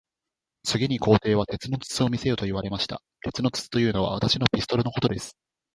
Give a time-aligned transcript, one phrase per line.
[0.63, 3.03] 次に皇帝は、鉄の筒を見せよと言われました。
[3.23, 5.37] 鉄の筒というのは、私のピストルのことです。